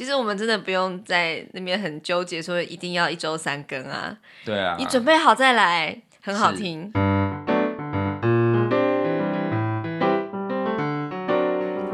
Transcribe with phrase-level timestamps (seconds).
[0.00, 4.16] 其实我们真的不用在那边很纠结，说一定要一周三更啊。
[4.46, 6.90] 对啊，你准备好再来，很好听。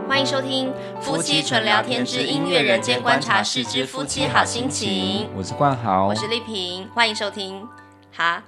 [0.06, 5.26] 欢迎收听《夫妻纯聊天之音乐人间观察室之夫妻好心情》。
[5.34, 7.66] 我是冠豪，我是丽萍，欢迎收听。
[8.16, 8.40] 哈，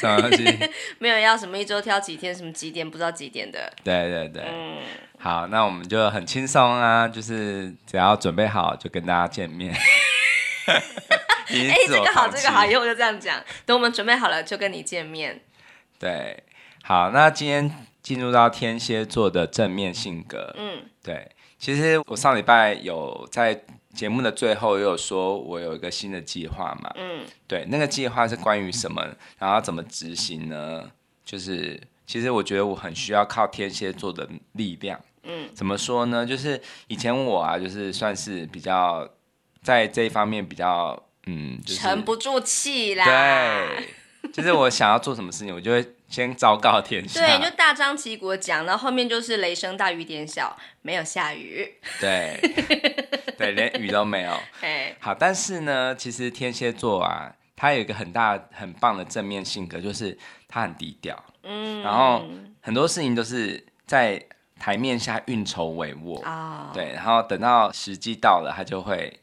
[0.00, 0.42] 什么东西？
[0.98, 3.70] 没有要什么一周挑几天，什么几点不知道几点的。
[3.84, 4.78] 对对对，嗯，
[5.18, 9.74] 好，那我们就很轻松啊，就是只要准备好就跟大家见面。
[10.66, 10.80] 哎、
[11.48, 13.42] 欸，这个好，这个好，以后就这样讲。
[13.64, 15.40] 等我们准备好了就跟你见面。
[15.98, 16.42] 对，
[16.82, 17.70] 好，那今天
[18.02, 20.54] 进入到天蝎座的正面性格。
[20.58, 23.62] 嗯，对，其实我上礼拜有在。
[23.96, 29.02] 节目的最后也有说，我有一个新的计划嘛，嗯，对，那个计划是关于什么，
[29.38, 30.90] 然后怎么执行呢？
[31.24, 36.24] 就是其实我觉得我很需要靠天蝎座的力量，嗯，怎么说呢？
[36.24, 39.08] 就是以前我啊，就是算是比较
[39.62, 43.88] 在这一方面比较，嗯，就是沉不住气啦，对，
[44.32, 45.92] 就是我想要做什么事情，我就会。
[46.08, 52.40] 先昭告天下，对，就大张旗鼓讲，然后后面就是雷声大雨点小，没有下雨，对，
[53.36, 54.32] 对，连雨都没有。
[55.00, 62.24] 好，但是呢，其实天蝎座啊，他有一个很大很棒的正面性格，就是他很低调，嗯，然后
[62.60, 64.24] 很多事情都是在
[64.58, 69.20] 台面下运筹帷幄，哦，对，然后等到时机到了，他就会。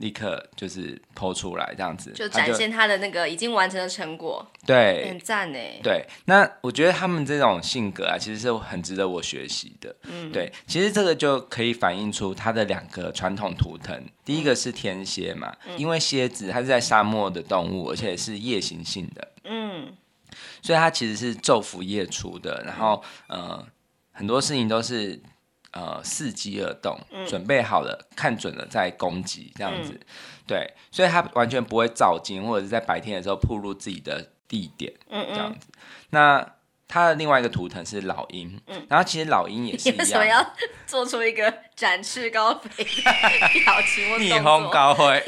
[0.00, 5.58] 立刻就是抛出来这样子，就展现他的那个已经完成的成果，对，很赞呢。
[5.82, 9.94] 对，那我觉得他们这种性格啊，其实是很值得我学习的。
[10.04, 14.02] 嗯，对，其实这个就可以反映出他的两个传统图腾。
[14.24, 19.92] 第一个是天蝎嘛，嗯、因为蝎子它是在沙漠的动物，而且是夜行性的，嗯，
[20.62, 22.62] 所以它其实是昼伏夜出的。
[22.64, 23.62] 然后，呃，
[24.20, 25.20] 很多事情都是。
[25.72, 30.00] 呃，伺机而动，嗯、准备好了，看准了再攻击，这样子，嗯、
[30.44, 35.68] 对，所以他完全不会照进，或者是在白天的时候暴露自己的地点，嗯嗯这样子。
[36.10, 36.44] 那
[36.88, 40.54] 他的另外一个图腾是老鹰，嗯，然后其实老鹰也是一样，为什么要
[40.88, 42.90] 做出一个展翅高飞的
[43.62, 44.18] 表情？
[44.18, 45.24] 逆风高飞。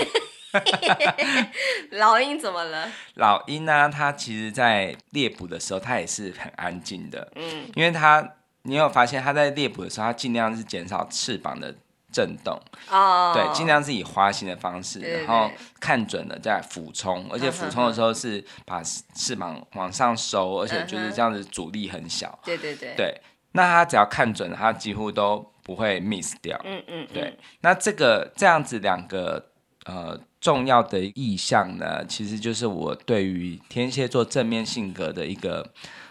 [1.92, 2.91] 老鹰怎么了？
[3.14, 3.88] 老鹰呢？
[3.88, 8.28] 它其实，在猎捕的时候，它也是很安静的，嗯，因为它。
[8.62, 11.74] 你有发现他在猎捕的时候，他尽量是减少翅膀的
[12.12, 13.34] 震动，oh.
[13.34, 15.50] 对，尽量是以滑行的方式，然后
[15.80, 22.38] 看准了再俯冲，而且俯冲的时候是把翅膀往上收，而且就是这样子阻力很小。
[22.44, 23.20] 对对对，对，
[23.52, 26.60] 那他只要看准了，他几乎都不会 miss 掉。
[26.64, 29.44] 嗯嗯，对，那这个这样子两个
[29.86, 35.66] 呃重要的意向呢，其实就是我对于天蝎座正面性格的一个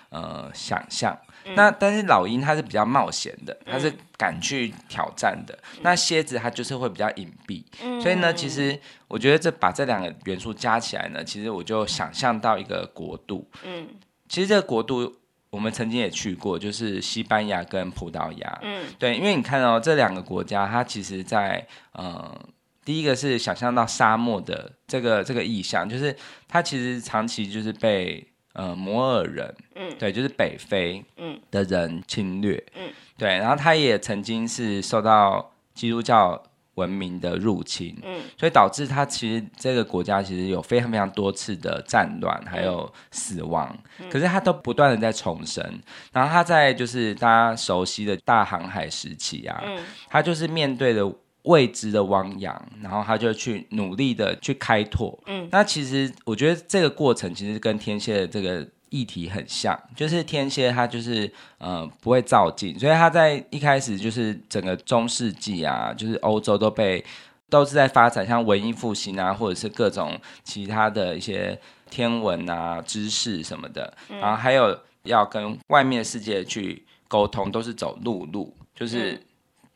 [0.09, 1.17] 呃想象。
[1.55, 5.53] 那但是老鹰它是比较冒险的，它是敢去挑战的。
[5.73, 13.49] 嗯、那蝎子它就是会比较隐蔽，嗯、所以呢，其实我觉得这把这两个元素加起来呢，其实我就想象到一个国度。
[13.63, 13.87] 嗯，
[14.29, 15.13] 其实这个国度
[15.49, 18.59] 我们曾经也去过，就是西班牙跟葡萄牙。
[18.61, 22.39] 嗯，对，因为你看哦，这两个国家它其实在呃，
[22.85, 26.15] 第一个是想象到沙漠的这个这个意象，就是
[26.47, 28.27] 它其实长期就是被。
[28.53, 36.41] 呃，摩尔人，嗯，对，就是北非，嗯，的人侵略，嗯，对，然后他也曾经是受到基督教
[36.75, 45.63] 文明的入侵，嗯，所以导致他其实这个国家其实有非常非常多次的战乱，还有死亡，嗯，可是他都不断的在重生，
[46.11, 51.09] 然后他在就是大家熟悉的大航海时期啊，嗯，他就是面对的。
[51.43, 55.17] 未知的汪洋，然后他就去努力的去开拓。
[55.25, 67.03] 嗯，那其实我觉得这个过程其实跟天蝎的这个议题很像，就是天蝎他就是呃不会照进，所以他在一开始就是整个中世纪啊，就是欧洲都被
[67.49, 71.59] 都是在发展像文艺复兴啊，或者是各种其他的一些
[71.89, 79.13] 天文啊知识什么的，嗯、然后还有要跟外面的世界去沟通，都是走陆路，就是。
[79.13, 79.21] 嗯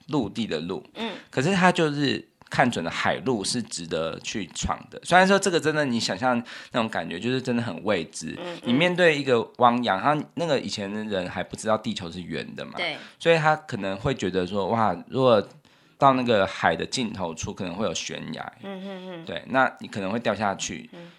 [0.07, 5.01] 陆地的陆，嗯，可是他就是看准了海路是值得去闯的。
[5.03, 6.41] 虽然说这个真的，你想象
[6.71, 8.37] 那种感觉就是真的很未知。
[8.37, 15.45] 嗯，你面对一个汪洋，他那个以前的人还不知道地球是圆的嘛，对，所以他可能会觉得说，哇，如果
[15.97, 20.87] 到那个海的尽头处可能会有悬崖，嗯嗯嗯，对，那你可能会掉下去。
[20.93, 21.09] 嗯，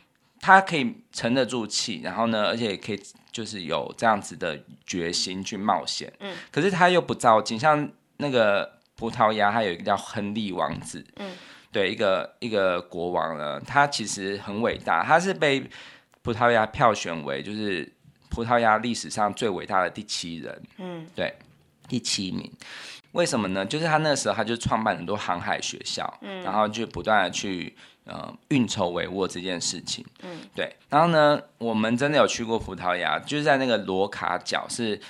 [0.41, 3.03] 他可以沉得住气，然后呢，而且也可以
[3.33, 6.13] 就是有这样子的决心去冒险。
[6.21, 8.76] 嗯，可是他又不照进，像那个。
[8.97, 11.31] 葡萄牙还有一个叫亨利王子，嗯，
[11.71, 15.63] 对，一个一个国王呢，他其实很伟大，他是被
[16.23, 17.91] 葡萄牙票选为就是
[18.31, 21.33] 葡萄牙历史上最伟大的第七人，嗯，对，
[21.87, 22.51] 第七名。
[23.13, 23.65] 为什么呢？
[23.65, 30.77] 就是他那时候他就创办很多航海学校，嗯，然后就不断的去呃运筹帷幄这件事情，嗯，对。
[30.91, 35.01] 然后呢，我们真的有去过葡萄牙，就是在那个罗卡角是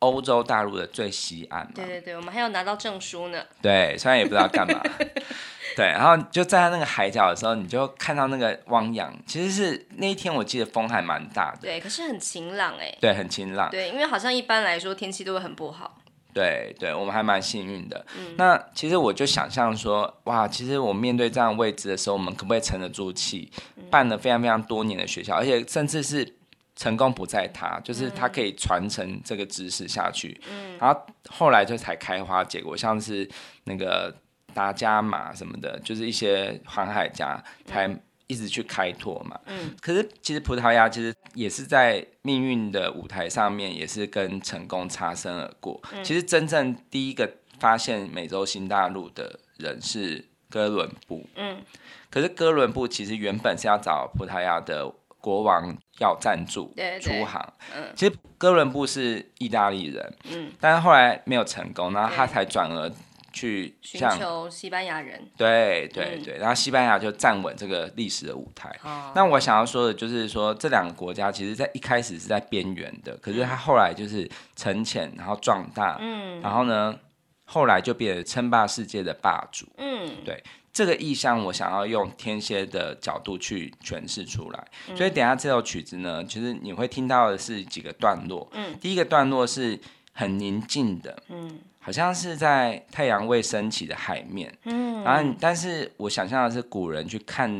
[0.00, 1.72] 欧洲大陆的最西岸嘛。
[1.74, 3.42] 对对对，我们还有拿到证书呢。
[3.62, 4.78] 对，虽然也不知道干嘛。
[5.76, 9.16] 对，然后就在那个海角的时候，你就看到那个汪洋。
[9.24, 11.58] 其实是那一天，我记得风还蛮大的。
[11.62, 12.92] 对，可是很晴朗哎。
[13.00, 13.70] 对，很晴朗。
[13.70, 15.98] 对，因为好像一般来说天气都会很不好。
[16.32, 18.04] 对对，我们还蛮幸运的。
[18.18, 23.50] 嗯，那其实我就想象说，哇，其实我面对这样的位置的时候，我们可不可以沉得住气？
[23.90, 26.36] 办了非常非常多年的学校，而且甚至是
[26.80, 30.40] 成功不在他，就是他可以传承这个知识下去。
[30.50, 30.98] 嗯，然后
[31.28, 33.28] 后来就才开花结果，像是
[33.64, 34.14] 那个
[34.54, 37.94] 达伽马什么的，就是一些航海家才。
[38.30, 45.82] 一直去开拓嘛，嗯，可是其实葡萄牙其实也是在命运的舞台上面，也是跟成功擦身而过。
[45.92, 47.28] 嗯，其实真正第一个
[47.58, 51.60] 发现美洲新大陆的人是哥伦布，嗯，
[52.08, 54.88] 可是哥伦布其实原本是要找葡萄牙的
[55.20, 62.90] 国王要赞助出航，嗯，其实哥伦布是意大利人，嗯，但是后来没有成功，然后他才转而。
[63.32, 68.76] 去寻求西班牙人，对对对，然后西班牙就站稳这个历史的舞台。
[69.14, 76.98] 那我想要说的就是说，这两个国家其实在一开始是在边缘的，可是他后来就是沉潜，然后壮大，嗯，然后呢，
[77.44, 84.66] 后来就变成称霸世界的霸主，嗯，对，这个意象我想要用天蝎的角度去诠释出来。
[84.96, 89.78] 所以等下这首曲子呢，其实你会听到的是几个段落，嗯，第一个段落是
[90.12, 91.58] 很宁静的，嗯。
[91.82, 97.50] 好像是在太阳未升起的海面，嗯，然后但是我想象的是古人去看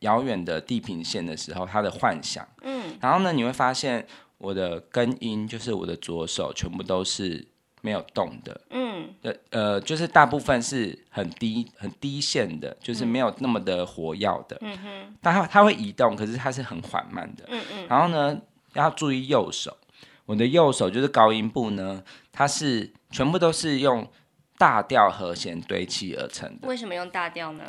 [0.00, 4.04] 遥远的地平线的时候，他的幻想，嗯，然后呢，你会发现
[4.38, 7.46] 我的根音就是我的左手全部都是
[7.82, 8.85] 没有动的，嗯，
[9.50, 18.38] 呃，就是大部分是很低很低线的，就是没有那么的活跃的，嗯哼，但它它会移动，可是它是很缓慢的，嗯嗯，然后呢，
[18.74, 19.76] 要注意右手，
[20.24, 22.02] 我的右手就是高音部呢，
[22.32, 22.92] 它是。
[23.08, 24.06] 全部都是用
[24.58, 26.66] 大调和弦堆砌而成的。
[26.66, 27.62] 为什么用大调呢？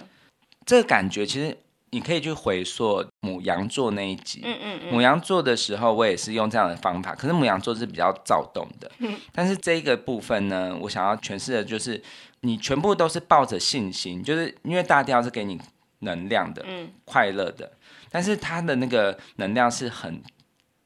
[0.66, 1.56] 这个感觉其实
[1.92, 4.42] 你可以去回溯母羊座那一集。
[4.44, 4.94] 嗯嗯嗯。
[4.94, 7.16] 牡羊座的时候，我也是用这样的方法。
[7.16, 8.92] 可是母羊座是比较躁动的。
[9.00, 9.18] 嗯。
[9.32, 12.02] 但是这个部分呢，我想要诠释的就是，
[12.42, 15.60] 你全部都是抱着信心，就是因为大调是给你
[16.00, 17.72] 能量的，嗯，快乐的。
[18.10, 20.22] 但是它的那个能量是很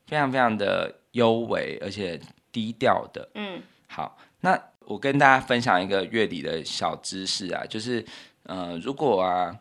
[0.07, 2.19] 非常非常的优微，而且
[2.51, 3.29] 低调的。
[3.35, 3.61] 嗯。
[3.87, 4.17] 好。
[4.43, 8.03] 那我跟大家分享一个乐理的小知识啊，就是，
[8.41, 9.55] 呃，如果啊，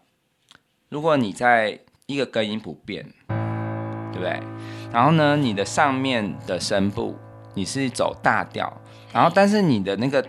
[0.90, 3.06] 如果你在一个根音不变，
[4.12, 4.40] 对不对？
[4.92, 7.16] 然后呢，你的上面的声部
[7.54, 8.76] 你是走大调，
[9.12, 10.24] 然后但是你的那个，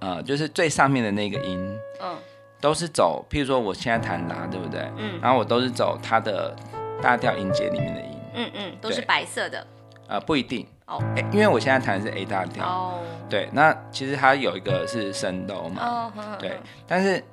[0.00, 2.14] 呃，就是最上面的那个音，嗯，
[2.60, 4.86] 都是走，譬如说我现在弹拉，对不对？
[4.98, 6.54] 嗯，然后我都是走它的
[7.00, 9.66] 大调音阶里面的音，嗯嗯，都是白色的，
[10.06, 10.66] 呃，不一定。
[10.86, 17.24] 哦，哎，因为我现在弹的是 A 大调，哦，对，那其实它有一个是升哆嘛，哦，对，但是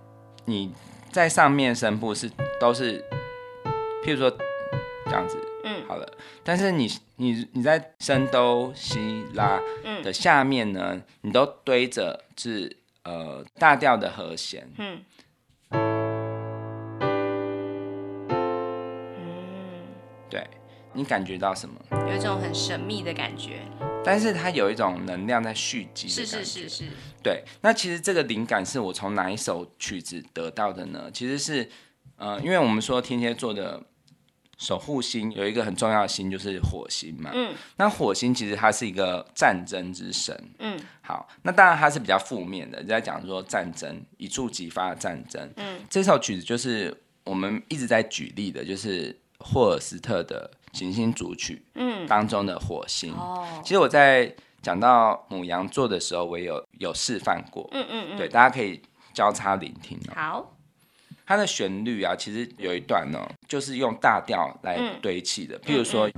[0.46, 0.74] 你
[1.12, 3.04] 在上面声部是都是，
[4.04, 4.32] 譬如说
[5.06, 6.08] 这样子，嗯，好了，
[6.44, 6.88] 但是你
[7.18, 9.60] 你你在升哆西拉
[10.04, 15.02] 的下面呢，嗯，你都堆着是呃大调的和弦，嗯。
[20.30, 20.48] 对。
[20.94, 21.76] 你感觉到什么？
[22.10, 23.62] 有一种很神秘的感觉，
[24.04, 26.08] 但是它有一种能量在蓄积。
[26.08, 26.86] 是是是是。
[27.24, 31.10] 对，那其实这个灵感是我从哪一首曲子得到的呢？
[31.14, 31.70] 其实是，
[32.16, 33.82] 呃，因为我们说天蝎座的
[34.58, 37.30] 守护星有一个很重要的星就是火星嘛。
[37.34, 37.54] 嗯。
[37.78, 40.36] 那火星其实它是一个战争之神。
[40.58, 40.80] 嗯。
[41.02, 45.48] 好，那当然它是比较负面的，在讲说战争一触即发的战争。
[45.58, 45.80] 嗯。
[45.90, 50.50] 这首曲子就是我们一直在举例的，就是霍尔斯特的。
[50.74, 58.82] 行星组曲，嗯，当中的火星，哦，其实我在讲到母羊座的时候，我也有有示范过，嗯嗯嗯，对，大家可以
[59.14, 60.14] 交叉聆听哦。
[60.16, 60.54] 好，
[61.26, 66.10] 它的旋律啊，其实有一段呢，就是用大调来堆砌的，譬如说。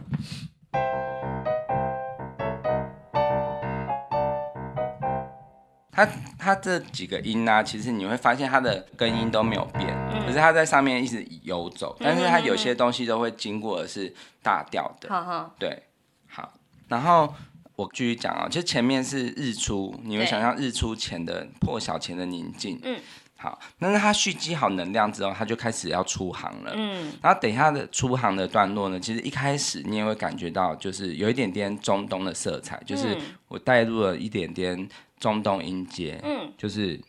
[5.95, 15.09] 它它这几个音呢、啊，其实你会发现它的根音都没有变，嗯、可是它在上面一直游走，嗯、但是它有些东西都会经过的是大调的。
[15.11, 15.83] 嗯、对，
[16.27, 16.53] 好，
[16.87, 17.33] 然后
[17.75, 22.79] 我继续讲啊、哦，就前面是日出，你会想象日出前的破晓前的宁静。
[22.83, 22.99] 嗯，
[23.37, 26.73] 好，但是它蓄积好能量之后，它就开始要出航了。
[26.75, 33.17] 嗯，然后等一下的出航的段落呢，其实一开始你也会感觉到，就是有一点点中东的色彩，就是
[33.47, 34.89] 我带入了一点点。
[35.19, 36.99] 中东音阶，嗯，就是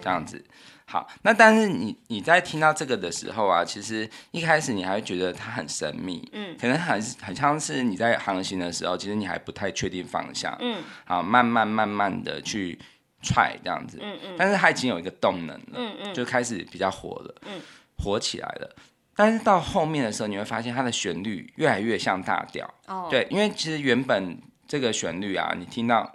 [0.00, 0.44] 这样子。
[0.86, 12.76] 好，那但是你你在听到这个的时候啊，其实一开始你还会觉得它很神秘，嗯，可能很很像是你在航行的时候，其实你还不太确定方向，嗯，好，慢慢慢慢的去
[13.22, 17.60] 踹这样子，嗯嗯，但是它已经有一个动能了，嗯嗯，就开始比较火了，嗯，
[17.98, 18.74] 火起来了。
[19.14, 26.10] 但是到后面的时候，你会发现它的旋律越来越像大调，哦，对，因为其实原本这个旋律啊，你听到，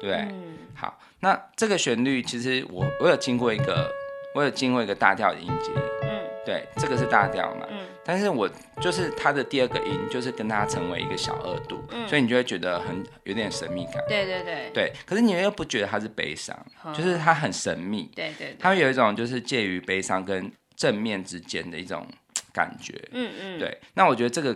[0.00, 0.55] 对，嗯，
[0.86, 1.00] 好。
[1.20, 3.90] 那这个旋律其实我我有经过一个，
[4.34, 8.48] 我有经过一个大调的音阶，嗯，对，这个是大调嘛，嗯，但是我
[8.82, 22.06] 就是它的第二个音，就是跟它成为一个小二度，嗯，所以你就会觉得很有点神秘感，对对对，对，可是你又不觉得它是悲伤，嗯，就是它很神秘，对对，对，它会有一种就是介于悲伤跟正面之间的一种
[22.52, 24.54] 感觉，嗯嗯，对，那我觉得这个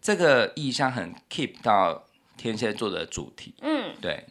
[0.00, 2.02] 这个意象很 keep 到
[2.38, 4.24] 天蝎座的主题，嗯，对。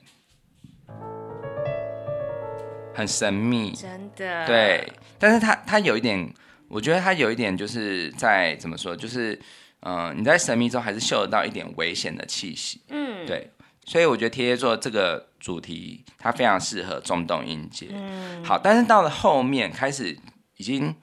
[2.98, 4.48] 很神秘，真的。
[4.48, 6.34] 对，但是他他有一点，
[6.68, 9.39] 我觉得他有一点就是在怎么说，就是
[9.82, 12.82] 嗯、呃，你在神秘中还是嗅得到一点危险的气息。
[12.89, 13.51] 嗯，对，
[13.86, 17.89] 所以我觉得天蝎座这个主题它非常适合中东音阶。
[17.92, 20.18] 嗯，好，但是到了后面开始
[20.58, 20.96] 已经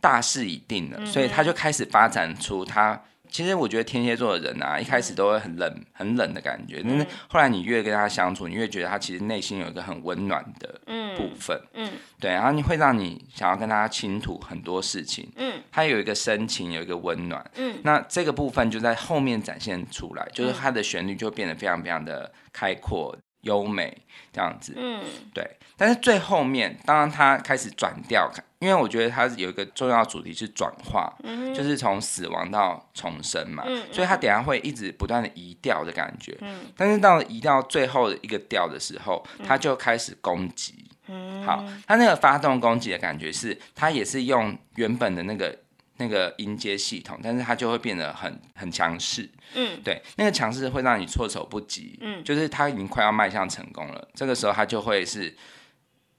[0.00, 3.02] 大势已定了，嗯、所以他就开始发展出他。
[3.34, 10.80] 其实我觉得天蝎座的人啊，一开始都会很冷、很冷的感觉，但是后来你越跟他相处，你越觉得他其实内心有一个很温暖的
[11.16, 23.16] 部分，嗯，对，然后你会让你想要跟他倾吐很多事情，嗯，他有一个深情，有一个温暖，嗯，那这个部分就在后面展现出来，就是他的旋律就变得非常非常的开阔。
[23.44, 23.94] 优美
[24.32, 25.02] 这样子，嗯，
[25.34, 28.26] 对，但是最后面，当然他开始转调，
[28.64, 45.58] 因为我觉得它有一个重要主题是转化，嗯，就是从死亡到重生嘛，嗯，所以它等下会一直不断的移调的感觉，嗯，但是到了移到最后的一个调的时候，它就开始攻击，嗯，好，它那个发动攻击的感觉是，它也是用原本的那个。
[45.96, 55.32] 那个音阶系统，但是它就会变得很很强势，嗯，对，那个强势会让你措手不及，嗯，就是它已经快要迈向成功了，这个时候它就会是，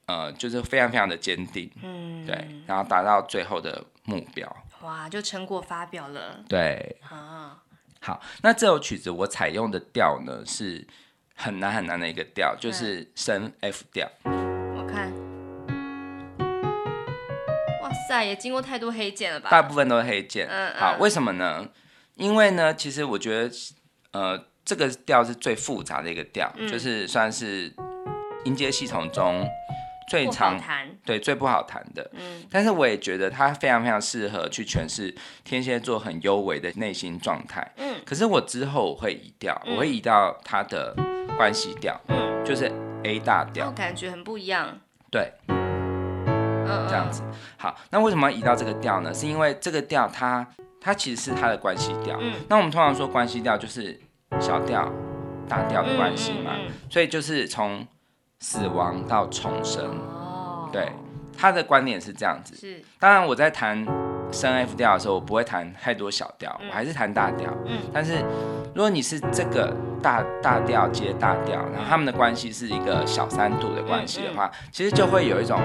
[0.08, 4.48] 呃，就是非常非常的坚定，嗯，对，然后达到最后的目标，
[4.82, 7.58] 哇，就成果发表了，对，啊，
[8.02, 10.86] 好，那这首曲子我采用的调呢是
[11.36, 14.08] 很难很难的一个调，就是升 F 调。
[14.24, 15.12] 我看，
[17.82, 19.50] 哇塞也经过太多黑键了吧？
[19.50, 20.48] 大部分都是黑键。
[20.48, 21.68] 嗯，嗯，好，为什么呢？
[22.14, 23.56] 因为呢，其实我觉得，
[24.12, 27.74] 呃，这个调是最复杂的一个调，嗯，就是算是
[28.46, 29.46] 音阶系统中
[30.08, 32.10] 最常弹，对，最不好谈的。
[32.14, 37.74] 嗯，但是我也觉得它非常非常适合去诠释天蝎座很优微的内心状态。
[37.78, 40.96] 嗯，可是我之后我会移调，嗯，我会移到它的
[41.38, 42.72] 关系调，嗯，就是
[43.04, 44.80] A 大调，感觉很不一样。
[45.10, 45.32] 对。
[46.88, 47.22] 这样子，
[47.58, 49.14] 好，那为什么要移到这个调呢？
[49.14, 50.46] 是因为这个调它
[50.82, 52.18] 它其实是它的关系调。
[52.20, 54.00] 嗯，那我们通常说关系调就是
[54.40, 54.92] 小调、
[55.48, 57.86] 大调的关系嘛，嗯嗯嗯，所以就是从
[58.40, 59.84] 死亡到重生。
[60.10, 60.92] 哦，对，
[61.38, 62.56] 他的观点是这样子。
[62.56, 63.86] 是，当然我在弹
[64.32, 67.52] 升 F 调的时候，我不会弹太多小调，嗯，我还是弹大调。
[67.66, 68.24] 嗯，但是
[68.74, 75.60] 如果你是这个大大调接大调，然后他们的关系是一个小三度的关系的话，嗯嗯，其实就会有一种。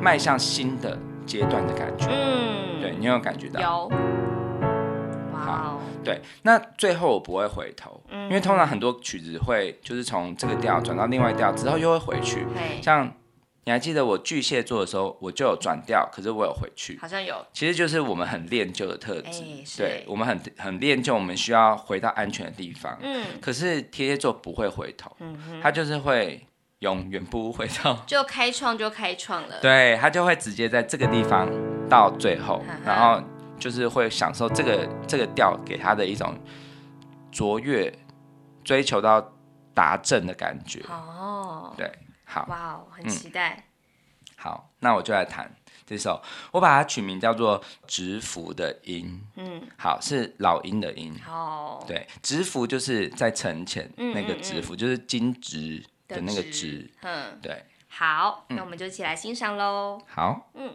[0.00, 0.96] 迈向新的
[1.26, 3.60] 阶段的感觉，嗯，对，你有感觉到？
[3.60, 3.92] 有，
[5.48, 12.46] 哇、wow，对，那最后我不会回头，嗯，因为通常很多曲子会就是从这个调转到另外调之后又会回去，
[12.82, 13.12] 像
[13.64, 19.42] 你还记得我巨蟹座的时候，我就有转调，可是我有回去，好像有，其实就是我们很恋旧的特质，
[19.76, 26.44] 对，我们很很恋旧，我们需要回到安全的地方，嗯，可是天蝎座不会回头，嗯，他就是会。
[26.80, 29.58] 永远不回头，就开创就开创了。
[29.60, 31.50] 对，他就会直接在这个地方
[31.88, 33.20] 到最后，然后
[33.58, 36.34] 就是会享受这个这个调给他的一种
[37.30, 37.92] 卓越、
[38.64, 39.32] 追求到
[39.74, 40.84] 达阵的感觉。
[40.88, 41.90] 哦，对，
[42.24, 43.54] 好，哇哦，很期待。
[43.56, 43.62] 嗯，
[44.36, 46.22] 好，那我就来弹这首，
[46.52, 49.20] 我把它取名叫做“直符”的音。
[49.36, 51.14] 嗯，好，是老鹰的音。
[51.28, 55.84] 哦，对，直符就是在沉潜那个直符，就是金直。
[56.08, 60.00] 的那个直，嗯，对，好，那我们就一起来欣赏喽。
[60.08, 60.74] 好，嗯。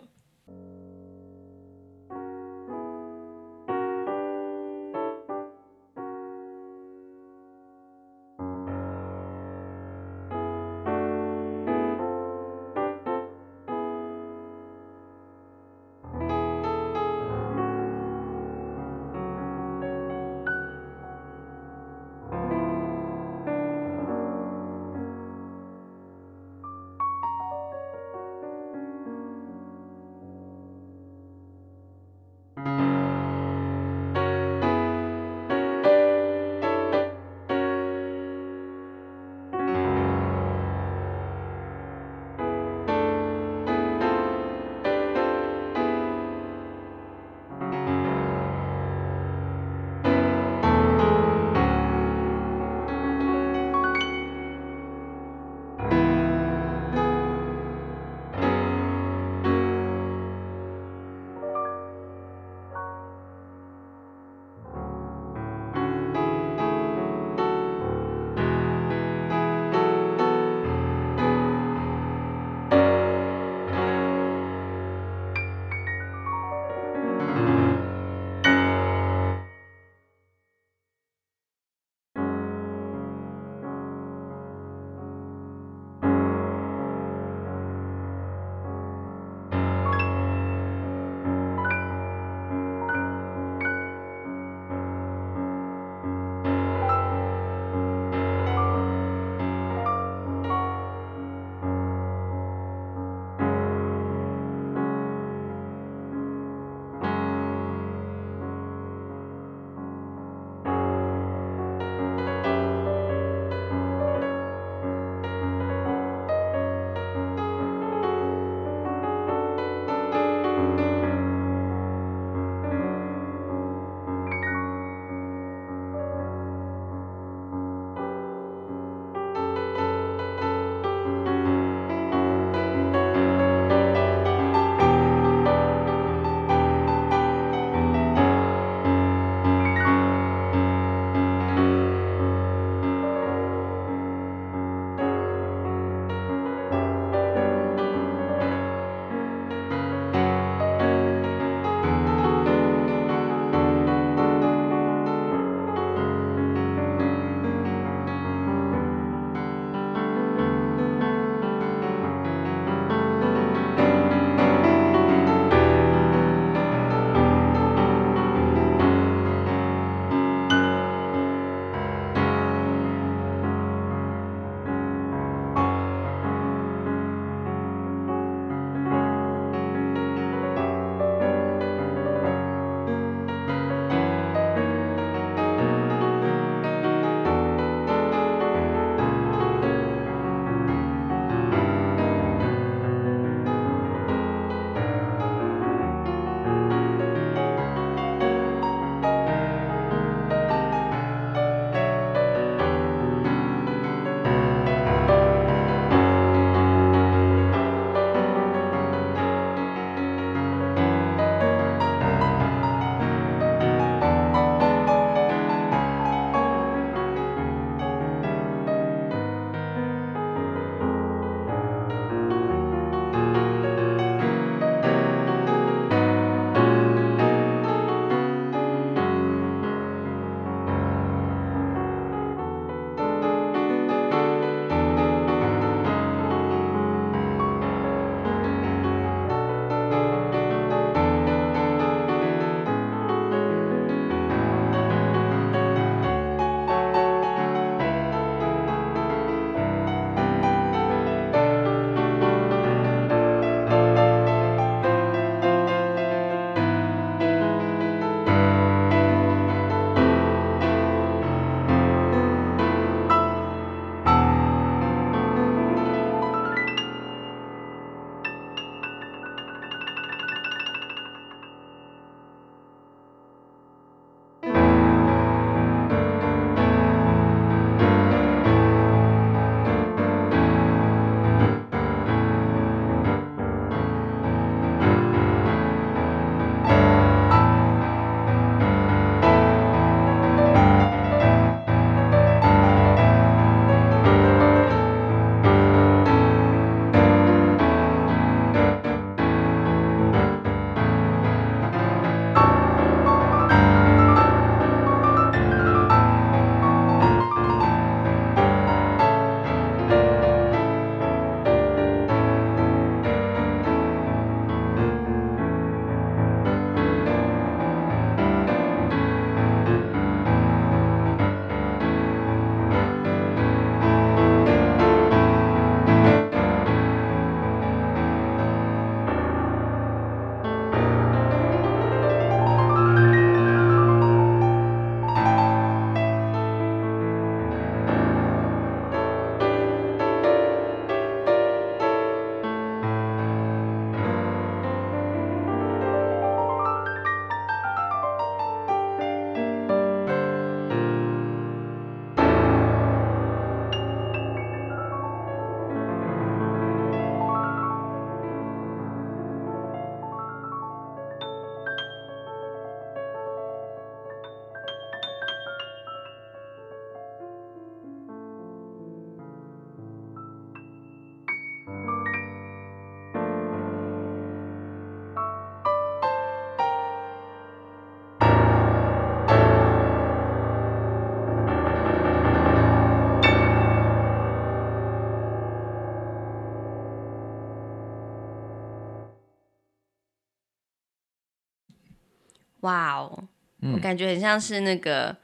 [393.73, 395.11] 我感觉很像是那个《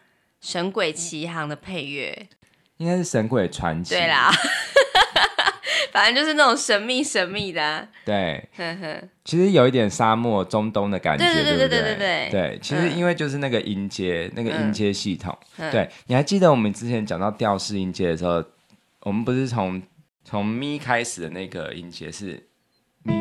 [0.42, 2.28] 神鬼奇航》的配乐，
[2.78, 3.96] 应该是《神鬼传奇》。
[3.98, 4.32] 对啦。
[5.92, 8.48] 反正就是那种神秘神秘的、啊，对，
[9.26, 11.58] 其实有一点沙漠中东的感觉，对对？
[11.58, 12.30] 对对对对。
[12.30, 18.44] 对，其实因为就是那个音阶，嗯、那个音阶系统，嗯、对，你还记得我们之前讲到调式音阶的时候，
[19.02, 19.82] 我们不是从
[20.24, 22.48] 从咪开始的那个音阶是
[23.02, 23.14] 咪，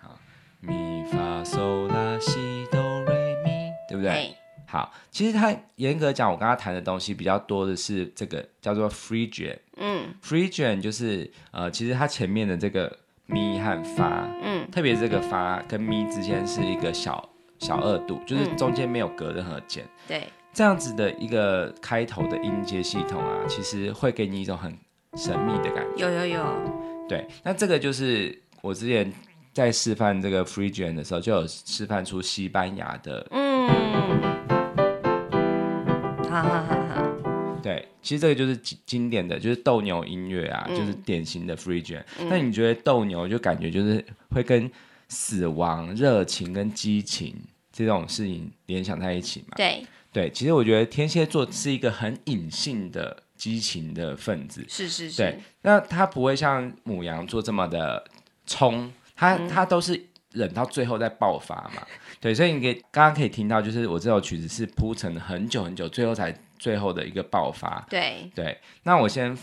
[0.00, 0.18] 好，
[0.60, 2.32] 咪发嗦拉西
[4.10, 4.36] 不对？
[4.66, 9.56] 好，其实他严格讲，我刚刚谈的东西比较多的是这个叫做 Phrygian。
[9.76, 17.28] 嗯，Phrygian 就是呃，其实它前面的这个咪和发，嗯，特别这个发跟咪之间是一个小
[17.60, 19.84] 小二度，就是中间没有隔任何键。
[20.08, 24.76] 对、嗯，这样子的一个开头的音阶系统啊，其实会给你一种很
[25.14, 26.08] 神秘的感觉。
[26.08, 26.44] 有有有。
[27.08, 29.12] 对，那这个就是我之前
[29.52, 33.24] 在示范这个 Phrygian 的时候，就有示范出西班牙的。
[33.30, 33.43] 嗯。
[36.28, 37.08] 哈哈哈哈
[37.62, 42.02] 对，其实这个就是经典的就是斗牛音乐啊，嗯、就是典型的 Phrygian。
[42.28, 44.70] 那、嗯、你觉得斗牛就感觉就是会跟
[45.08, 47.34] 死亡、热情跟激情
[47.72, 49.54] 这种事情联想在一起嘛？
[49.56, 54.64] 对对，其实我觉得天蝎座是一个很隐性的激情的分子。
[54.68, 55.16] 是是是。
[55.16, 58.04] 对，那他不会像母羊座这么的
[58.46, 60.00] 冲，他他、嗯、都是
[60.34, 61.82] 忍到最后再爆发嘛。
[62.20, 67.84] 对，所以你可以刚刚可以听到，就是我这首曲子是铺陈很久很久，最后才最后的一个爆发。
[67.88, 69.36] 对对，那我先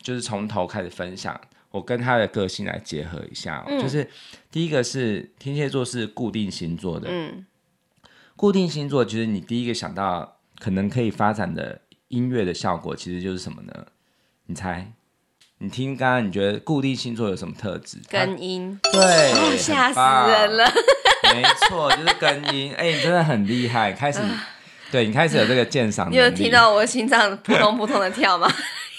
[0.00, 3.64] 就是从头开始分享，我跟他的个性来结合一下。
[3.68, 4.08] 嗯、就是
[4.50, 7.46] 第一个是天蝎座是固定星座的，嗯，
[8.36, 13.86] 固定星座其实你第一个想到可能可以发展的音乐的效果，其实就是什么呢？
[14.46, 14.92] 你猜？
[15.62, 17.96] 你听刚刚你觉得固定星座有什么特质？
[18.10, 18.76] 根音。
[18.92, 20.00] 对，吓、哦、死
[20.32, 20.68] 人了。
[21.32, 22.74] 没错，就是根音。
[22.76, 24.28] 哎、欸，你真的很厉害，开始，呃、
[24.90, 26.10] 对你开始有这个鉴赏。
[26.10, 28.52] 你有听到我心脏扑通扑通的跳吗？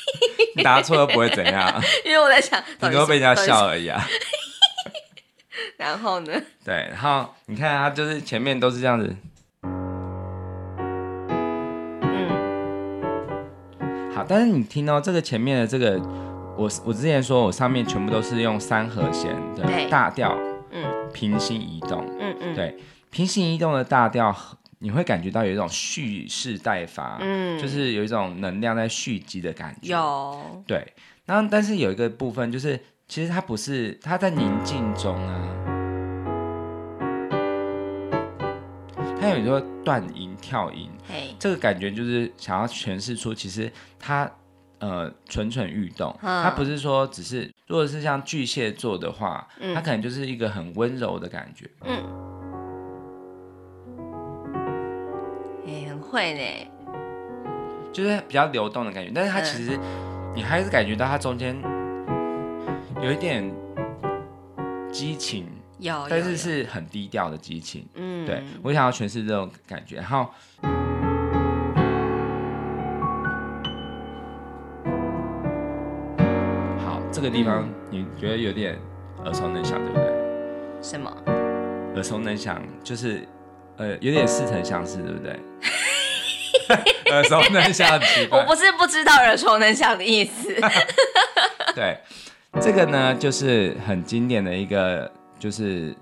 [0.56, 1.69] 你答错又不会怎样，
[2.06, 4.02] 因为我在想，你都被人家笑而已啊。
[5.76, 6.32] 然后呢？
[6.63, 9.13] 对，然后你看他就是前面都是这样子。
[12.04, 12.30] 嗯。
[14.15, 15.99] 好，但是你听到、哦、这个前面的这个，
[16.57, 20.37] 我我之前说我上面全部都是用三和弦的大调。
[20.75, 22.75] 嗯平行移动，嗯嗯，对，
[23.11, 24.35] 平行移动的大调，
[24.79, 30.91] 你会感觉到有一种蓄势待发，嗯，就是有一种能量在蓄积的感觉，有，对，
[31.27, 35.47] 然后但是有一个部分就是，其实它不是，它在宁静中啊，
[39.21, 44.27] 它有时候断音跳音，嘿，这个感觉就是想要诠释出，其实它。
[44.83, 51.69] 呃，蠢蠢欲动，它不是说只是，如果是像巨蟹座的话，它可能就是一个很温柔的感觉。
[51.85, 52.03] 嗯，
[55.65, 56.41] 哎，很会呢，
[57.93, 59.79] 就是比较流动的感觉，但是它其实
[60.35, 61.55] 你还是感觉到它中间
[63.01, 63.49] 有一点
[64.91, 65.47] 激情，
[65.79, 67.87] 有，但是是很低调的激情。
[67.95, 70.27] 嗯，对，我想要诠释这种感觉，然后。
[77.23, 78.77] 个地方你觉得有点
[79.23, 80.13] 耳熟能详，对不对？
[80.81, 81.09] 什么？
[81.95, 83.25] 耳熟能详就是
[83.77, 85.39] 呃，有点似曾相识，对不对？
[87.12, 90.53] 耳熟能详，我不是不知道耳熟能详的意思。
[91.73, 91.97] 对，
[92.59, 95.09] 这个呢就是很经典的一个，
[95.39, 95.95] 就是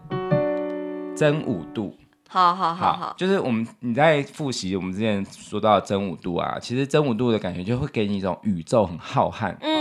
[1.15, 1.95] 真五度。
[2.27, 9.53] 好好好好，就是我们你在复习我们之前说到的真五度啊，其实真五度的感觉就会给你一种宇宙很浩瀚。
[9.59, 9.80] 嗯。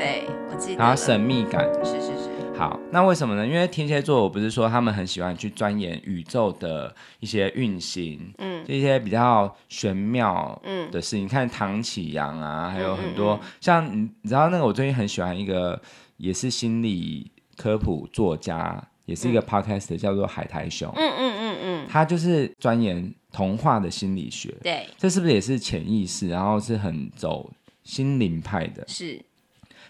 [0.00, 0.78] 对，我记得。
[0.78, 2.30] 然后神秘感，是是是。
[2.56, 3.46] 好，那为什么呢？
[3.46, 11.24] 因为天蝎座，我不是说他们很喜欢去钻研宇宙的一些运行，嗯，这些比较玄妙，嗯的事情。
[11.24, 15.78] 你看唐启阳啊，还有很多，嗯嗯嗯像你，你知道那个我最近很喜欢一个，
[16.16, 26.28] 也是心理科普作家，也是一个 podcast，叫做海苔熊，嗯嗯嗯嗯，他就是钻研童话的心理学，对，这是不是也是潜意识？
[26.28, 27.50] 然后是很走
[27.84, 29.18] 心灵派的，是。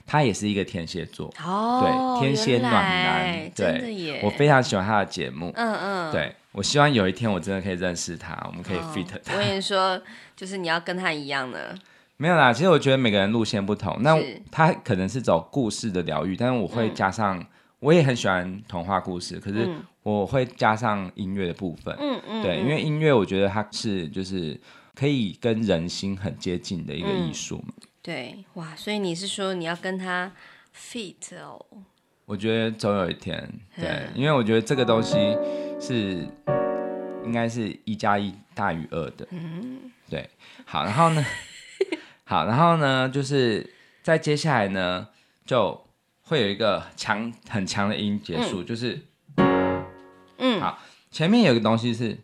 [0.06, 1.32] 他也是一个天蝎座。
[1.44, 9.34] 哦，对，天蝎暖男，对，我非常喜欢他的节目，嗯嗯，对，我希望有一天我真的可以认识他，我们可以 fit 他。
[9.34, 10.00] 我跟你说，
[10.34, 11.74] 就是你要跟他一样的，
[12.16, 12.52] 没有啦。
[12.52, 14.16] 其实我觉得每个人路线不同，那
[14.50, 17.44] 他可能是走故事的疗愈，但是我会加上，
[17.78, 19.68] 我也很喜欢童话故事，可是
[20.02, 24.58] 我会加上音乐的部分，嗯嗯，对，因为音乐我觉得它是就是
[24.94, 27.74] 可以跟人心很接近的一个艺术嘛。
[28.02, 30.32] 对，哇，所以你是说你要跟他
[30.74, 31.60] fit 哦？
[32.24, 33.36] 我觉得总有一天，
[33.76, 35.16] 对，嗯、因为我觉得这个东西
[35.80, 36.26] 是
[37.24, 39.26] 应该是一加一大于二的。
[39.30, 40.30] 嗯，对。
[40.64, 41.24] 好，然后呢，
[42.24, 43.70] 好，然后呢，就是
[44.02, 45.08] 在接下来呢，
[45.44, 45.84] 就
[46.22, 48.98] 会有一个强很强的音结束，嗯、就是，
[50.38, 50.78] 嗯，好，
[51.10, 52.16] 前面有一个东西是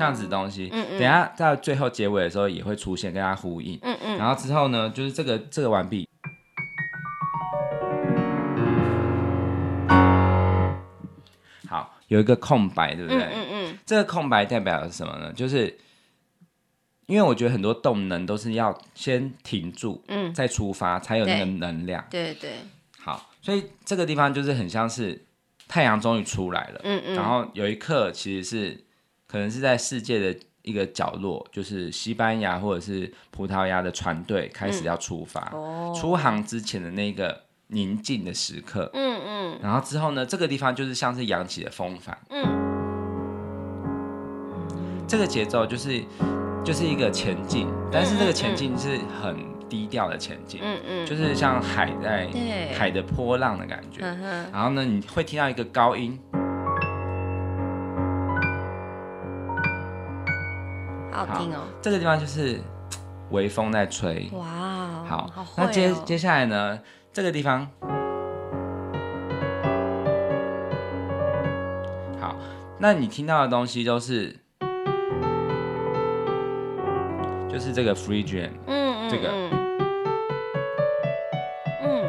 [0.00, 6.08] 这样子的东西，嗯嗯，等下在最后结尾的时候也会出现，跟它呼应，嗯嗯，然后之后呢，就是这个这个完毕。
[11.68, 13.24] 好有一个空白，对不对？
[13.24, 15.30] 嗯嗯，嗯这个空白代表的是什么呢？
[15.34, 15.78] 就是
[17.04, 22.02] 因为我觉得很多动能都是要先停住，嗯，再出发才有那个能量。
[22.08, 22.52] 对对。
[22.52, 22.52] 对
[23.02, 25.26] 好，所以这个地方就是很像是
[25.68, 27.14] 太阳终于出来了，嗯嗯。
[27.14, 28.84] 然后有一刻其实是
[29.30, 37.42] 可能是在世界的一个角落，就是西班牙或者是葡萄牙的船队开始要出发，嗯、出航之前的那个。
[37.72, 42.44] 宁静的时刻，嗯嗯，然后之后呢，这个地方就是像是扬起的风帆，嗯，
[45.06, 46.02] 这个节奏就是
[46.64, 49.36] 就是一个前进，但是这个前进是很
[49.68, 52.28] 低调的前进，嗯嗯，就是像海在
[52.76, 54.00] 海的波浪的感觉，
[54.52, 56.18] 然后呢，你会听到一个高音，
[61.26, 62.60] 好听哦，这个地方就是
[63.30, 66.78] 微风在吹，哇，好，那接接下来呢？
[67.12, 67.68] 这个地方，
[72.20, 72.36] 好，
[72.78, 74.34] 那你听到的东西都是，
[77.50, 79.28] 就是这个 free jam，嗯嗯，这个，
[81.82, 82.04] 嗯，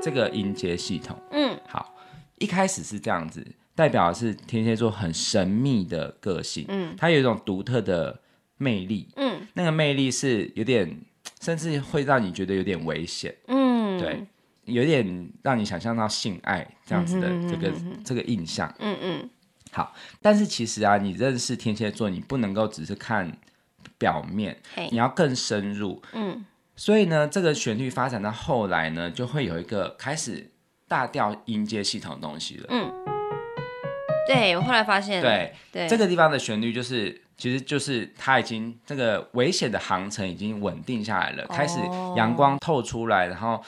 [0.00, 1.94] 这个音阶系统，嗯，好，
[2.38, 8.20] 一开始是这样子，代表的是天蝎座很神秘的个性，嗯，它有一种独特的
[8.56, 11.00] 魅力，嗯，那个魅力是有点，
[11.40, 13.98] 甚至会让你觉得有点危险，嗯。
[13.98, 14.26] 对，
[14.64, 18.72] 有点让你想象到性爱这样子的这个、这个印象。
[18.78, 19.30] 嗯嗯。
[19.72, 23.30] 好，但是其实啊，你认识天蝎座，你不能够只是看
[23.98, 24.58] 表面，
[24.90, 26.02] 你要更深入。
[26.12, 26.44] 嗯。
[26.76, 30.50] 所以呢，这个旋律发展到后来呢，就会有一个开始
[30.88, 32.66] 大调音阶系统的东西了。
[32.70, 33.09] 嗯。
[34.34, 37.22] 对，我后来发现，对对，对这个地方的旋律就是。
[37.40, 41.80] 其实就是它已经这个危险的航程已经稳定下来了，开始
[42.14, 43.64] 阳光透出来，然后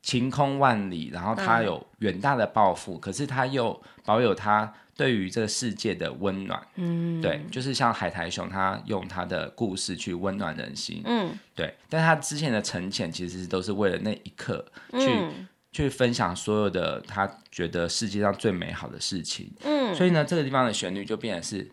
[0.00, 6.62] 晴空万里，然后它有远大的抱负，嗯、可是它又保有它对于这个世界的温暖。
[6.76, 11.02] 嗯，对，就是像海苔熊，它用它的故事去温暖人心。
[11.04, 19.52] 嗯，对，但它之前的沉潜其实都是为了那一刻去、嗯、去分享所有的他觉得世界上最美好的事情。
[19.62, 21.70] 嗯，所以呢，这个地方的旋律就变成是。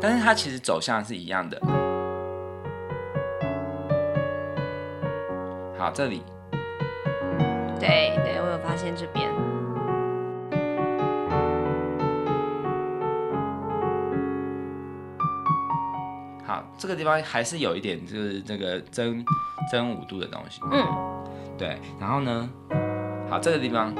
[0.00, 1.60] 但是它其实走向是一样的。
[5.78, 6.24] 好，这里。
[7.78, 9.30] 对对，我有发现这边。
[16.44, 19.24] 好，这个地方还是有一点，就是这个真
[19.70, 20.60] 真五度的东西。
[20.72, 21.11] 嗯。
[21.58, 22.50] 对，然后呢？
[23.28, 23.94] 好，这个地方。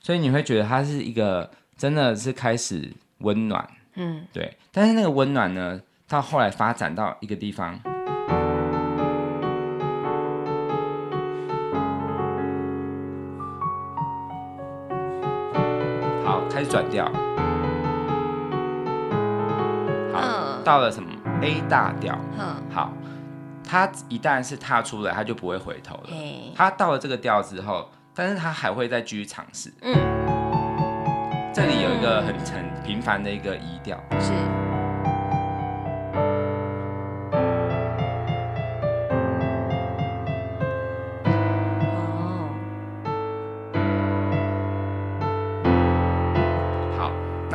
[0.00, 4.56] 所以你会觉得它是一个真的是开始温暖，嗯，对。
[4.72, 5.78] 但是那个温暖呢，
[6.08, 7.78] 到后来发展到一个地方，
[16.68, 17.04] 转调，
[20.12, 21.08] 好，到了什么
[21.42, 22.18] A 大调，
[22.70, 22.92] 好，
[23.68, 26.10] 他一旦是踏出来，他就不会回头了。
[26.54, 27.88] 他到了这个调之后。
[28.20, 29.72] 但是他还会再继续尝试。
[29.80, 29.94] 嗯，
[31.54, 33.96] 这里有一个很很平凡的一个移调。
[34.18, 34.32] 是。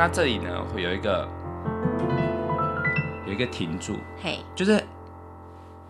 [0.06, 1.26] 那这里呢会有一个
[3.26, 3.96] 有一个停住。
[4.22, 4.38] 嘿。
[4.54, 4.78] 就是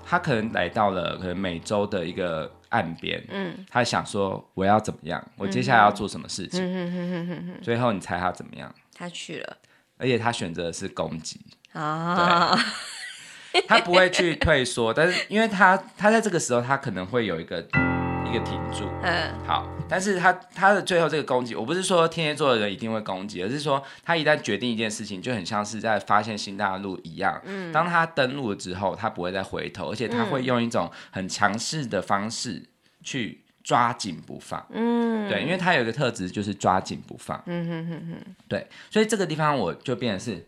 [0.06, 2.48] 他可能来到了可能美洲的一个。
[2.70, 8.74] 岸边，嗯，他想说我要怎么样，我接下来要做什么事情，嗯哼哼哼哼哼，最后你猜他怎么样？
[8.92, 9.56] 他去了，
[9.96, 11.40] 而且他选择的是攻击
[11.72, 12.52] 啊，
[13.52, 17.64] 对， 他不会去退缩，但是因为他他在这个时候他可能会有一个。
[18.26, 32.60] 一个停住，嗯，好，但是他他的最后这个攻击，我不是说天蝎座的人一定会攻击，而是说他一旦决定一件事情，就很像是在发现新大陆一样，嗯，当他登陆了之后，他不会再回头，而且他会用一种很强势的方式
[33.04, 34.66] 去抓紧不放。
[34.70, 37.40] 嗯，对，因为他有一个特质就是抓紧不放。
[37.46, 40.44] 嗯哼哼哼，对，所以这个地方我就变成是。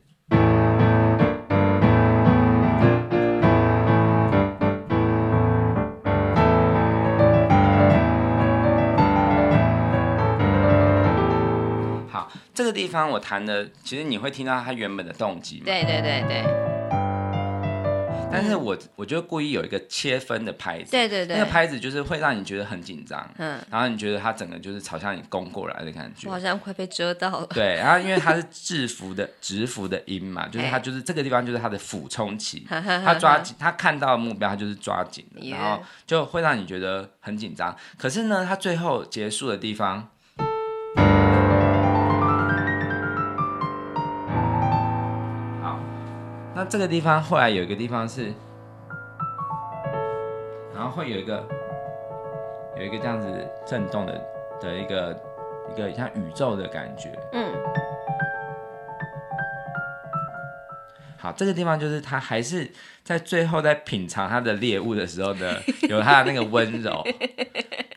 [12.57, 15.65] 这个地方我弹的，其实你会听到它原本的动机嘛？
[15.67, 16.43] 对对对对。
[18.33, 27.47] 但是我我就故意有一个切分的拍子，对对对，那个拍子就是会让你觉得很紧张，嗯，然后你觉得它整个就是朝向你攻过来的感觉，我好像快被遮到了。
[27.51, 37.77] 对，然后因为它是制服的 直服的音嘛，就是它就是这个地方就是它的俯冲期，它抓紧，它看到的目标，它就是抓紧的，然后就会让你觉得很紧张。
[37.99, 40.09] 可是呢，它最后结束的地方。
[46.69, 48.33] 这个地方后来有一个地方是，
[50.75, 51.43] 然后会有一个
[52.77, 54.21] 有一个这样子震动的
[54.61, 55.17] 的一个
[55.71, 57.17] 一个像宇宙的感觉。
[57.33, 57.53] 嗯。
[61.19, 62.71] 好，这个地方就是他还是
[63.03, 67.03] 在最后在品尝他的猎物的时候的， 有他的那个温柔。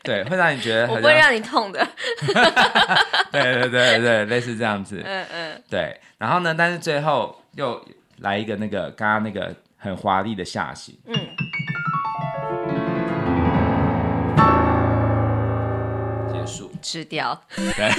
[0.02, 1.86] 对，会让你觉得我不会让你痛的。
[3.30, 5.02] 对对对对，类似这样子。
[5.04, 5.62] 嗯嗯。
[5.68, 6.54] 对，然后呢？
[6.56, 7.84] 但是最后又。
[8.20, 11.14] 来一个那个刚刚那个很华丽的下行，嗯，
[16.30, 17.90] 结束，吃掉，对，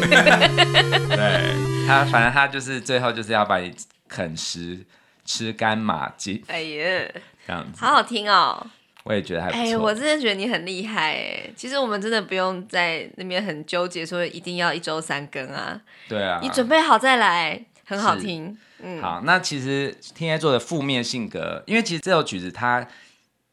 [1.14, 1.86] 对。
[1.86, 3.74] 他，反正他就是最后就是要把你
[4.08, 4.84] 啃食，
[5.24, 7.08] 吃干抹净，哎呀，
[7.46, 8.66] 这样子，好好听哦，
[9.04, 18.56] 我也觉得还不错，哎，我真的觉得你很厉害哎，其实我们真的不用在那边很纠结说一定要一周三更啊，对啊，你准备好再来，很好听。
[18.82, 22.86] 嗯、好，那其实天蝎座的负面性格，因为其实这首曲子它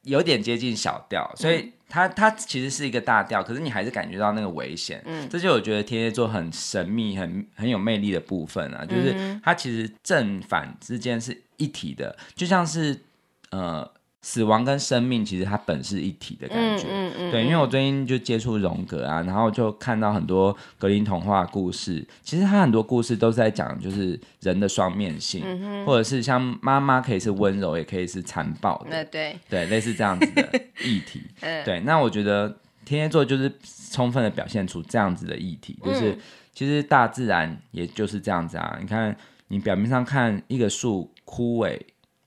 [0.04, 5.02] 有点接近小调，所以它它其实是一个大调，可是你还是感觉到那个危险。
[5.06, 13.00] 嗯，这就我觉得天蝎座很神秘、很很有魅力的部分啊，就是它其实正反之间是一体的，就像是
[13.52, 13.95] 呃。
[14.28, 30.42] 死亡跟生命其实它本是一体的感觉，嗯嗯嗯、对，因为我最近就接触荣格啊，然后就看到很多格林童话故事，其实他很多故事都是在讲就是人的双面性，嗯、或者是像妈妈可以是温柔，也可以是残暴的，嗯、对对，类似这样子的
[30.84, 33.54] 议题， 嗯、对，那我觉得天蝎座就是
[33.92, 36.18] 充分的表现出这样子的议题，就是、嗯、
[36.52, 39.16] 其实大自然也就是这样子啊，你看
[39.50, 41.80] 你表面上看一个树枯萎，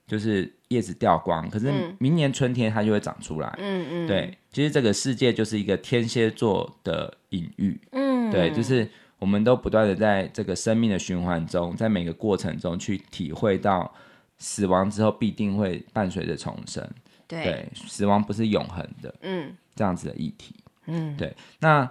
[0.06, 0.54] 就是。
[0.68, 3.54] 叶子掉光，可是明年春天它就会长出来。
[3.58, 7.80] 嗯嗯，对，其实这个世界就是一个天蝎座的隐喻。
[7.92, 8.86] 嗯，对，就是
[9.18, 13.90] 我们都不断的在这个生命的循环中，在每个过程中去体会到
[14.36, 16.86] 死亡之后必定会伴随着重生。
[17.26, 19.14] 对，对，死亡不是永恒的。
[19.22, 20.54] 嗯，这样子的议题。
[20.84, 21.34] 嗯，对。
[21.60, 21.90] 那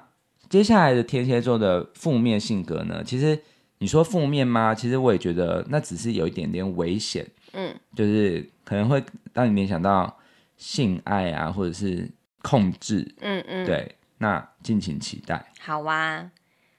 [0.50, 3.04] 接下来的天蝎座的负面性格呢？
[3.04, 3.40] 其实
[3.80, 4.76] 你说负面吗？
[4.76, 7.26] 其实我也觉得那只是有一点点危险。
[7.54, 8.48] 嗯，就是。
[8.68, 9.02] 可能会
[9.32, 10.20] 让你联想到
[10.58, 12.12] 性爱啊，或者是
[12.42, 15.54] 控制，嗯嗯，对，那敬请期待。
[15.62, 16.30] 好啊，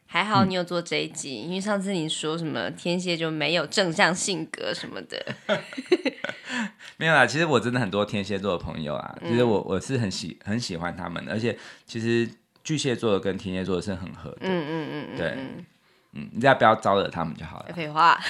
[0.04, 5.34] 还好你有做这一集，嗯、因为上次你说什么天蝎就没有正向性格什么的，
[6.98, 7.24] 没有啦。
[7.24, 12.28] 其实我真的很多天蝎座的朋友啊，其实我我是很喜很喜欢他们的，而且其实
[12.62, 15.30] 巨蟹座的跟天蝎座的是很合的，嗯嗯嗯，对，
[16.12, 17.72] 嗯，你只要不要招惹他们就好了。
[17.74, 18.20] 废话。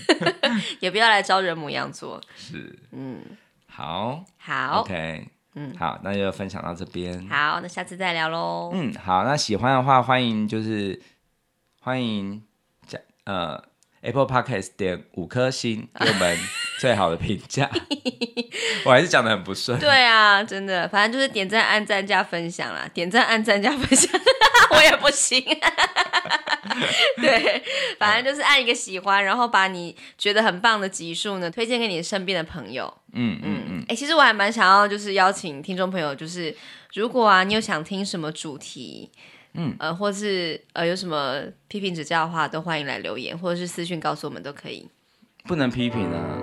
[0.80, 2.20] 也不要来招人牡羊座。
[2.36, 3.20] 是，嗯，
[3.68, 7.26] 好，好，OK，嗯，好，那就分享到这边。
[7.28, 8.70] 好，那下次再聊喽。
[8.74, 11.00] 嗯，好，那喜欢的话，欢迎就是
[11.80, 12.42] 欢迎
[13.24, 13.62] 呃
[14.02, 16.36] Apple Podcast 点五颗星给我们
[16.80, 17.70] 最好的评价。
[18.84, 19.78] 我还是讲的很不顺。
[19.78, 22.88] 对啊，真的，反正就是点赞、按赞、加分享啦。
[22.92, 24.10] 点赞、按赞、加分享，
[24.74, 25.40] 我也不行。
[27.22, 27.62] 对，
[27.98, 32.92] 反正就是按一个喜欢，然后把你觉得很棒的集数呢推荐给你身边的朋友。
[33.12, 33.78] 嗯嗯嗯。
[33.82, 36.54] 哎、嗯欸，其实我还蛮想要，就是邀请听众朋友，就是
[36.94, 39.12] 如果啊，你有想听什么主题，
[39.54, 44.88] 嗯呃，或是呃有什么批评指教的话，都欢迎来留言，或者是私讯告诉我们都可以。
[45.44, 46.38] 不能批评啊。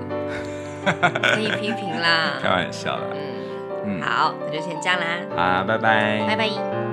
[1.36, 2.39] 可以批评啦。
[2.41, 3.03] 开玩笑啦。
[3.14, 4.01] 嗯嗯。
[4.01, 5.60] 好，那就先这样啦。
[5.60, 6.26] 好，拜拜。
[6.28, 6.89] 拜拜。